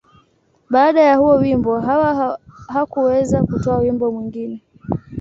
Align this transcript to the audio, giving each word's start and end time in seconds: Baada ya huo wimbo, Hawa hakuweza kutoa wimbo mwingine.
Baada 0.69 1.01
ya 1.01 1.15
huo 1.17 1.35
wimbo, 1.35 1.79
Hawa 1.79 2.39
hakuweza 2.67 3.43
kutoa 3.43 3.77
wimbo 3.77 4.11
mwingine. 4.11 4.63